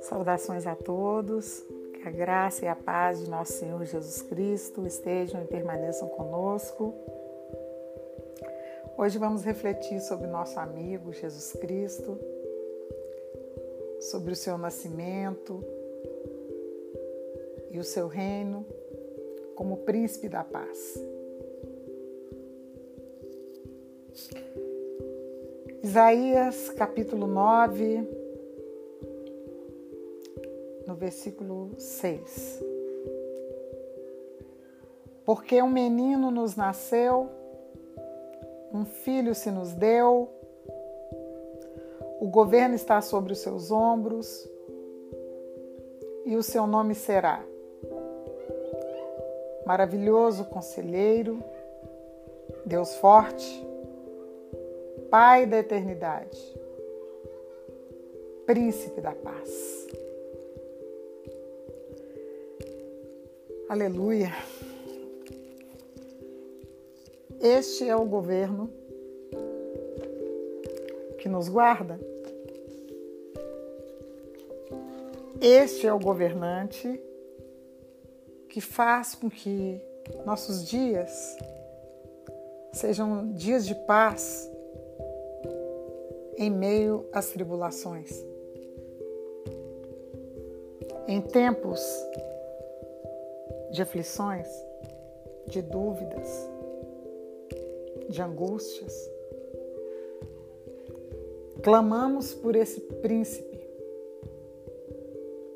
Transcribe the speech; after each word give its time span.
Saudações 0.00 0.66
a 0.66 0.74
todos, 0.74 1.64
que 1.94 2.08
a 2.08 2.10
graça 2.10 2.64
e 2.64 2.68
a 2.68 2.76
paz 2.76 3.24
de 3.24 3.30
nosso 3.30 3.52
Senhor 3.54 3.84
Jesus 3.84 4.22
Cristo 4.22 4.86
estejam 4.86 5.42
e 5.42 5.46
permaneçam 5.46 6.08
conosco. 6.08 6.94
Hoje 8.96 9.18
vamos 9.18 9.44
refletir 9.44 10.00
sobre 10.00 10.26
nosso 10.26 10.58
amigo 10.58 11.12
Jesus 11.12 11.52
Cristo, 11.52 12.18
sobre 14.00 14.32
o 14.32 14.36
seu 14.36 14.58
nascimento 14.58 15.64
e 17.70 17.78
o 17.78 17.84
seu 17.84 18.08
reino 18.08 18.66
como 19.54 19.78
príncipe 19.78 20.28
da 20.28 20.42
paz. 20.42 20.98
Isaías 25.82 26.68
capítulo 26.70 27.26
9, 27.26 28.06
no 30.86 30.94
versículo 30.94 31.70
6. 31.78 32.62
Porque 35.24 35.62
um 35.62 35.70
menino 35.70 36.30
nos 36.30 36.56
nasceu, 36.56 37.28
um 38.72 38.84
filho 38.84 39.34
se 39.34 39.50
nos 39.50 39.72
deu, 39.72 40.28
o 42.20 42.28
governo 42.28 42.74
está 42.74 43.00
sobre 43.00 43.32
os 43.32 43.38
seus 43.38 43.70
ombros 43.70 44.48
e 46.26 46.36
o 46.36 46.42
seu 46.42 46.66
nome 46.66 46.94
será 46.94 47.42
Maravilhoso 49.70 50.46
Conselheiro, 50.46 51.42
Deus 52.66 52.96
Forte, 52.96 53.64
Pai 55.10 55.44
da 55.44 55.58
Eternidade, 55.58 56.38
Príncipe 58.46 59.00
da 59.00 59.10
Paz. 59.10 59.88
Aleluia. 63.68 64.30
Este 67.40 67.88
é 67.88 67.96
o 67.96 68.04
governo 68.04 68.70
que 71.18 71.28
nos 71.28 71.48
guarda. 71.48 71.98
Este 75.40 75.88
é 75.88 75.92
o 75.92 75.98
governante 75.98 77.02
que 78.48 78.60
faz 78.60 79.16
com 79.16 79.28
que 79.28 79.80
nossos 80.24 80.64
dias 80.68 81.36
sejam 82.72 83.32
dias 83.32 83.66
de 83.66 83.74
paz 83.74 84.48
em 86.40 86.48
meio 86.50 87.04
às 87.12 87.28
tribulações. 87.28 88.24
Em 91.06 91.20
tempos 91.20 91.82
de 93.70 93.82
aflições, 93.82 94.48
de 95.46 95.60
dúvidas, 95.60 96.48
de 98.08 98.22
angústias. 98.22 98.94
Clamamos 101.62 102.32
por 102.32 102.56
esse 102.56 102.80
príncipe, 102.80 103.60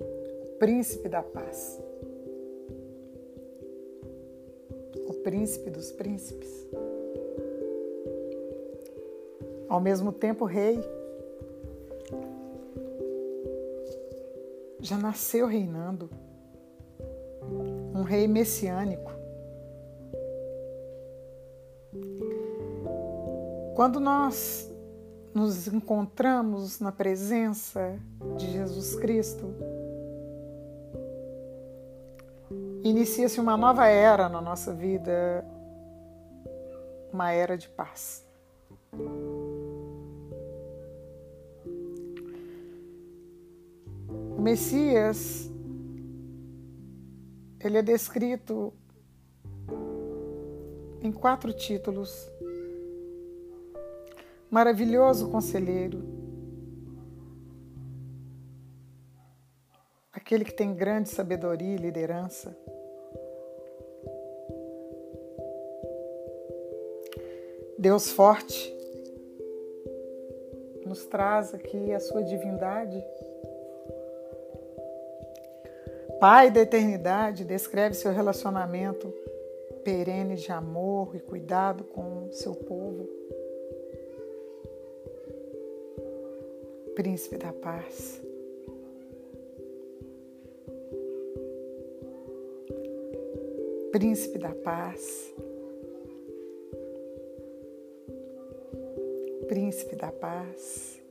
o 0.00 0.58
príncipe 0.58 1.08
da 1.08 1.22
paz, 1.22 1.80
o 5.06 5.14
príncipe 5.22 5.70
dos 5.70 5.92
príncipes. 5.92 6.66
Ao 9.72 9.80
mesmo 9.80 10.12
tempo, 10.12 10.44
rei. 10.44 10.78
Já 14.78 14.98
nasceu 14.98 15.46
reinando 15.46 16.10
um 17.94 18.02
rei 18.02 18.28
messiânico. 18.28 19.10
Quando 23.74 23.98
nós 23.98 24.70
nos 25.32 25.66
encontramos 25.66 26.78
na 26.78 26.92
presença 26.92 27.98
de 28.36 28.52
Jesus 28.52 28.94
Cristo, 28.96 29.54
inicia-se 32.84 33.40
uma 33.40 33.56
nova 33.56 33.86
era 33.86 34.28
na 34.28 34.42
nossa 34.42 34.74
vida, 34.74 35.42
uma 37.10 37.32
era 37.32 37.56
de 37.56 37.70
paz. 37.70 38.22
Messias 44.42 45.48
ele 47.60 47.78
é 47.78 47.82
descrito 47.82 48.72
em 51.00 51.12
quatro 51.12 51.52
títulos: 51.52 52.28
Maravilhoso 54.50 55.30
Conselheiro, 55.30 56.02
aquele 60.12 60.44
que 60.44 60.52
tem 60.52 60.74
grande 60.74 61.08
sabedoria 61.08 61.76
e 61.76 61.78
liderança. 61.78 62.56
Deus 67.78 68.10
forte 68.10 68.74
nos 70.84 71.06
traz 71.06 71.54
aqui 71.54 71.92
a 71.92 72.00
sua 72.00 72.24
divindade 72.24 73.00
Pai 76.22 76.52
da 76.52 76.60
eternidade 76.60 77.44
descreve 77.44 77.96
seu 77.96 78.12
relacionamento 78.12 79.12
perene 79.82 80.36
de 80.36 80.52
amor 80.52 81.16
e 81.16 81.18
cuidado 81.18 81.82
com 81.82 82.30
seu 82.30 82.54
povo. 82.54 83.08
Príncipe 86.94 87.36
da 87.36 87.52
paz. 87.52 88.22
Príncipe 93.90 94.38
da 94.38 94.54
paz. 94.54 95.34
Príncipe 99.48 99.96
da 99.96 100.12
paz. 100.12 101.01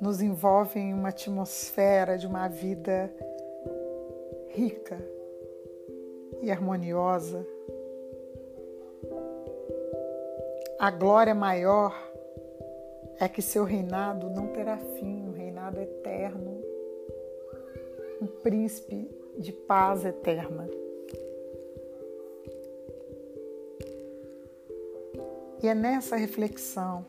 Nos 0.00 0.20
envolve 0.20 0.78
em 0.78 0.92
uma 0.92 1.08
atmosfera 1.08 2.18
de 2.18 2.26
uma 2.26 2.48
vida 2.48 3.10
rica 4.48 4.98
e 6.42 6.50
harmoniosa. 6.50 7.46
A 10.78 10.90
glória 10.90 11.34
maior 11.34 11.94
é 13.18 13.28
que 13.28 13.40
seu 13.40 13.64
reinado 13.64 14.28
não 14.28 14.48
terá 14.48 14.76
fim, 14.76 15.26
um 15.28 15.32
reinado 15.32 15.80
eterno, 15.80 16.62
um 18.20 18.26
príncipe 18.26 19.10
de 19.38 19.52
paz 19.52 20.04
eterna. 20.04 20.68
E 25.62 25.68
é 25.68 25.74
nessa 25.74 26.16
reflexão 26.16 27.06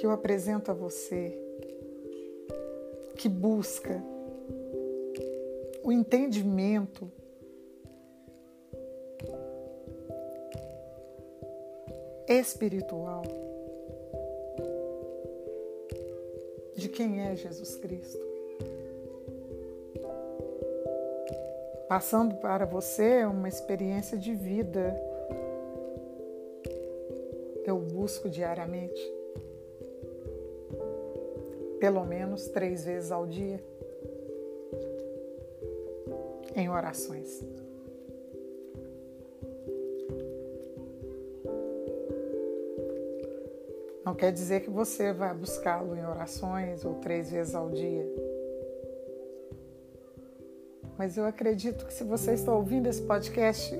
que 0.00 0.06
eu 0.06 0.12
apresento 0.12 0.70
a 0.70 0.74
você, 0.74 1.38
que 3.16 3.28
busca 3.28 4.02
o 5.84 5.92
entendimento 5.92 7.12
espiritual 12.26 13.20
de 16.76 16.88
quem 16.88 17.20
é 17.20 17.36
Jesus 17.36 17.76
Cristo. 17.76 18.26
Passando 21.86 22.36
para 22.36 22.64
você 22.64 23.26
uma 23.26 23.50
experiência 23.50 24.16
de 24.16 24.32
vida, 24.34 24.98
eu 27.66 27.78
busco 27.78 28.30
diariamente 28.30 29.19
pelo 31.80 32.04
menos 32.04 32.46
três 32.48 32.84
vezes 32.84 33.10
ao 33.10 33.26
dia 33.26 33.60
em 36.54 36.68
orações. 36.68 37.42
Não 44.04 44.14
quer 44.14 44.32
dizer 44.32 44.60
que 44.60 44.70
você 44.70 45.12
vai 45.12 45.34
buscá-lo 45.34 45.96
em 45.96 46.04
orações 46.04 46.84
ou 46.84 46.94
três 46.96 47.30
vezes 47.30 47.54
ao 47.54 47.70
dia. 47.70 48.06
mas 51.00 51.16
eu 51.16 51.24
acredito 51.24 51.86
que 51.86 51.94
se 51.94 52.04
você 52.04 52.34
está 52.34 52.54
ouvindo 52.54 52.86
esse 52.86 53.00
podcast, 53.00 53.74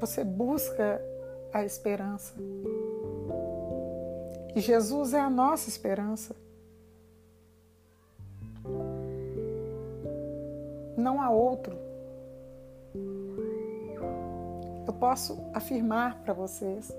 você 0.00 0.24
busca 0.24 1.04
a 1.52 1.66
esperança. 1.66 2.32
E 4.56 4.58
Jesus 4.58 5.12
é 5.12 5.20
a 5.20 5.28
nossa 5.28 5.68
esperança. 5.68 6.34
Não 11.02 11.20
há 11.20 11.28
outro. 11.28 11.76
Eu 14.86 14.92
posso 14.94 15.36
afirmar 15.52 16.22
para 16.22 16.32
vocês: 16.32 16.96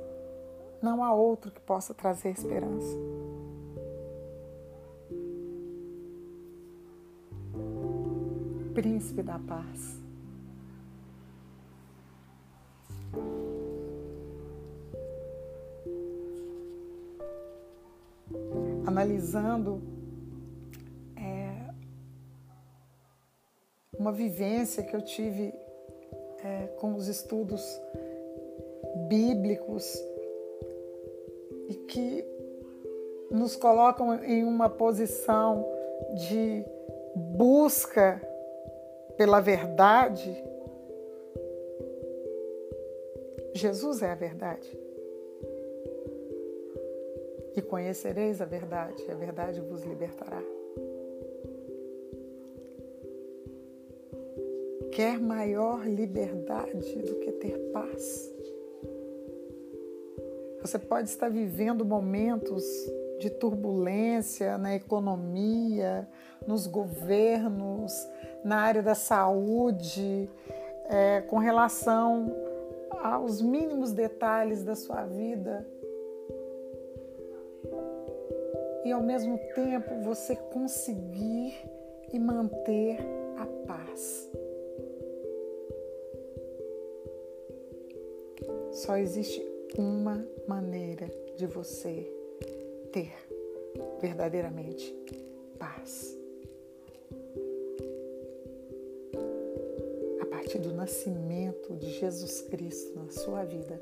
não 0.82 1.02
há 1.02 1.14
outro 1.14 1.50
que 1.50 1.62
possa 1.62 1.94
trazer 1.94 2.30
esperança. 2.30 2.98
príncipe 8.74 9.22
da 9.22 9.38
paz. 9.38 10.02
Analisando 18.86 19.93
uma 24.04 24.12
vivência 24.12 24.84
que 24.84 24.94
eu 24.94 25.02
tive 25.02 25.54
é, 26.44 26.68
com 26.78 26.94
os 26.94 27.08
estudos 27.08 27.64
bíblicos 29.08 29.98
e 31.70 31.76
que 31.88 32.26
nos 33.32 33.56
colocam 33.56 34.22
em 34.26 34.44
uma 34.44 34.70
posição 34.70 35.66
de 36.16 36.66
busca 37.16 38.22
pela 39.16 39.40
verdade, 39.40 40.36
Jesus 43.54 44.02
é 44.02 44.12
a 44.12 44.16
verdade. 44.16 44.78
E 47.56 47.62
conhecereis 47.62 48.42
a 48.42 48.46
verdade, 48.46 49.02
e 49.08 49.12
a 49.12 49.16
verdade 49.16 49.62
vos 49.62 49.84
libertará. 49.84 50.44
Quer 54.96 55.20
maior 55.20 55.88
liberdade 55.88 57.02
do 57.02 57.16
que 57.16 57.32
ter 57.32 57.58
paz? 57.74 58.32
Você 60.62 60.78
pode 60.78 61.10
estar 61.10 61.30
vivendo 61.30 61.84
momentos 61.84 62.64
de 63.20 63.32
turbulência 63.32 64.56
na 64.60 64.76
economia, 64.76 66.08
nos 66.46 66.68
governos, 66.68 67.92
na 68.46 68.58
área 68.58 68.84
da 68.84 68.94
saúde, 68.94 70.30
é, 70.86 71.22
com 71.22 71.40
relação 71.40 72.32
aos 73.02 73.42
mínimos 73.42 73.94
detalhes 73.94 74.64
da 74.64 74.76
sua 74.76 75.06
vida. 75.06 75.68
E 78.86 78.92
ao 78.92 79.02
mesmo 79.02 79.40
tempo 79.56 80.04
você 80.04 80.36
conseguir 80.36 81.56
e 82.12 82.20
manter 82.20 83.00
a 83.40 83.48
paz. 83.66 84.30
Só 88.84 88.98
existe 88.98 89.42
uma 89.78 90.28
maneira 90.46 91.10
de 91.38 91.48
você 91.48 92.06
ter 92.92 93.14
verdadeiramente 94.02 94.94
paz. 95.58 96.18
parte 100.30 100.60
do 100.60 100.74
nascimento 100.74 101.74
de 101.78 101.92
Jesus 101.94 102.42
Cristo 102.42 103.00
na 103.00 103.10
sua 103.10 103.46
vida. 103.46 103.80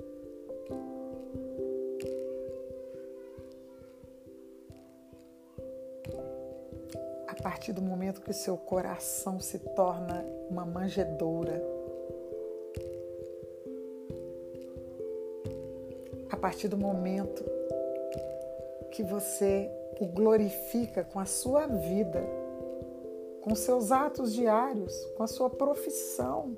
A 7.27 7.33
partir 7.41 7.73
do 7.73 7.81
momento 7.81 8.21
que 8.21 8.29
o 8.29 8.33
seu 8.33 8.55
coração 8.55 9.39
se 9.39 9.57
torna 9.57 10.23
uma 10.47 10.63
manjedoura, 10.63 11.59
a 16.31 16.37
partir 16.37 16.67
do 16.67 16.77
momento 16.77 17.43
que 18.91 19.03
você 19.03 19.69
o 19.99 20.05
glorifica 20.07 21.03
com 21.03 21.19
a 21.19 21.25
sua 21.25 21.67
vida 21.67 22.41
com 23.41 23.55
seus 23.55 23.91
atos 23.91 24.33
diários, 24.33 24.93
com 25.17 25.23
a 25.23 25.27
sua 25.27 25.49
profissão, 25.49 26.55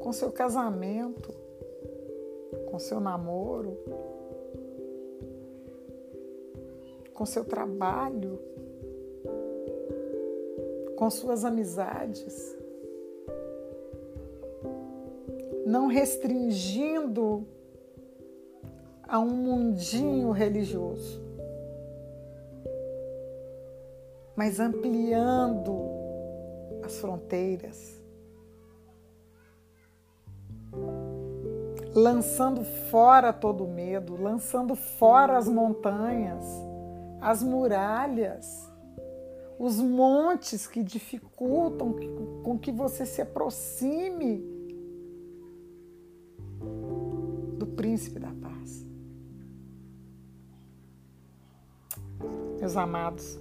com 0.00 0.12
seu 0.12 0.30
casamento, 0.30 1.34
com 2.70 2.78
seu 2.78 3.00
namoro, 3.00 3.78
com 7.14 7.24
seu 7.24 7.44
trabalho, 7.44 8.38
com 10.96 11.10
suas 11.10 11.44
amizades, 11.44 12.55
não 15.66 15.86
restringindo 15.88 17.46
a 19.06 19.18
um 19.18 19.30
mundinho 19.30 20.30
religioso 20.30 21.26
mas 24.36 24.60
ampliando 24.60 25.74
as 26.84 26.98
fronteiras, 26.98 27.98
lançando 31.94 32.62
fora 32.62 33.32
todo 33.32 33.64
o 33.64 33.68
medo, 33.68 34.20
lançando 34.20 34.76
fora 34.76 35.38
as 35.38 35.48
montanhas, 35.48 36.44
as 37.18 37.42
muralhas, 37.42 38.70
os 39.58 39.80
montes 39.80 40.66
que 40.66 40.82
dificultam 40.82 41.96
com 42.44 42.58
que 42.58 42.70
você 42.70 43.06
se 43.06 43.22
aproxime 43.22 44.55
príncipe 47.76 48.18
da 48.18 48.32
paz. 48.32 48.84
Meus 52.58 52.76
amados, 52.76 53.38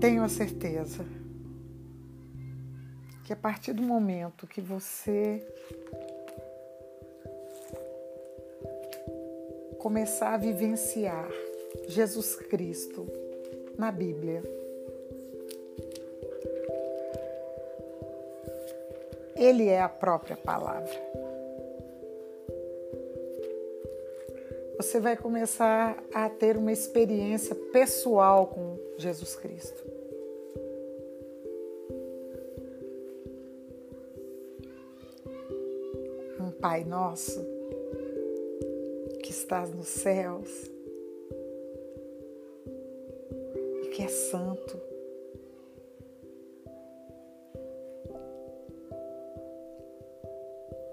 tenho 0.00 0.22
a 0.22 0.28
certeza 0.28 1.04
que 3.24 3.32
a 3.32 3.36
partir 3.36 3.72
do 3.72 3.82
momento 3.82 4.46
que 4.46 4.60
você 4.60 5.46
começar 9.78 10.34
a 10.34 10.36
vivenciar 10.36 11.28
Jesus 11.88 12.36
Cristo 12.36 13.06
na 13.76 13.90
Bíblia, 13.90 14.42
Ele 19.42 19.66
é 19.66 19.80
a 19.82 19.88
própria 19.88 20.36
palavra. 20.36 20.88
Você 24.76 25.00
vai 25.00 25.16
começar 25.16 26.00
a 26.14 26.28
ter 26.28 26.56
uma 26.56 26.70
experiência 26.70 27.56
pessoal 27.72 28.46
com 28.46 28.78
Jesus 28.96 29.34
Cristo. 29.34 29.82
Pai 36.60 36.84
nosso 36.84 37.44
que 39.24 39.32
estás 39.32 39.74
nos 39.74 39.88
céus 39.88 40.70
e 43.82 43.88
que 43.88 44.04
é 44.04 44.08
santo. 44.08 44.91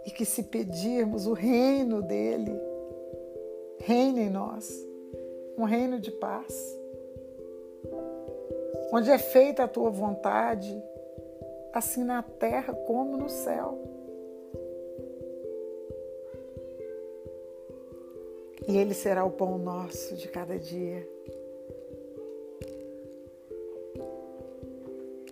E 0.09 0.11
que 0.11 0.25
se 0.25 0.41
pedirmos 0.41 1.27
o 1.27 1.33
reino 1.33 2.01
dele, 2.01 2.59
reina 3.77 4.21
em 4.21 4.29
nós, 4.31 4.67
um 5.55 5.65
reino 5.65 5.99
de 5.99 6.09
paz, 6.09 6.75
onde 8.91 9.11
é 9.11 9.19
feita 9.19 9.65
a 9.65 9.67
tua 9.67 9.91
vontade, 9.91 10.75
assim 11.71 12.03
na 12.03 12.23
terra 12.23 12.73
como 12.73 13.15
no 13.15 13.29
céu. 13.29 13.77
e 18.69 18.77
Ele 18.77 18.93
será 18.93 19.25
o 19.25 19.31
pão 19.31 19.57
nosso 19.57 20.15
de 20.15 20.27
cada 20.27 20.59
dia. 20.59 21.07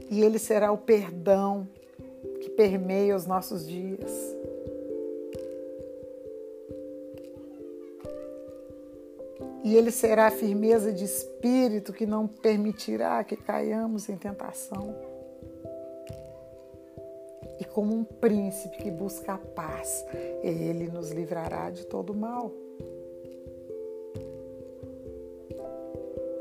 E 0.10 0.24
Ele 0.24 0.39
será 0.39 0.72
o 0.72 0.77
perdão 0.79 1.67
que 2.41 2.50
permeia 2.50 3.15
os 3.15 3.27
nossos 3.27 3.67
dias. 3.67 4.37
E 9.68 9.76
ele 9.76 9.92
será 9.92 10.32
firmeza 10.32 10.94
de 10.94 11.04
espírito 11.04 11.92
que 11.92 12.06
não 12.06 12.26
permitirá 12.26 13.22
que 13.22 13.36
caiamos 13.36 14.08
em 14.08 14.16
tentação. 14.16 14.96
E 17.60 17.66
como 17.66 17.94
um 17.94 18.06
príncipe 18.06 18.78
que 18.78 18.90
busca 18.90 19.34
a 19.34 19.38
paz, 19.38 20.06
ele 20.42 20.88
nos 20.88 21.12
livrará 21.12 21.70
de 21.70 21.86
todo 21.86 22.14
mal. 22.14 22.50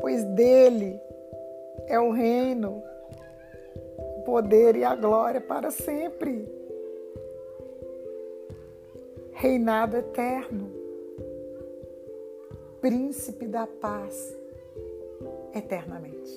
Pois 0.01 0.23
dele 0.23 1.01
é 1.89 1.99
o 1.99 2.13
reino, 2.13 2.81
o 4.19 4.23
poder 4.23 4.77
e 4.77 4.85
a 4.85 4.95
glória 4.95 5.41
para 5.41 5.73
sempre. 5.73 6.49
Reinado 9.33 9.97
eterno 9.97 10.86
príncipe 12.81 13.47
da 13.47 13.67
paz 13.67 14.37
eternamente. 15.55 16.31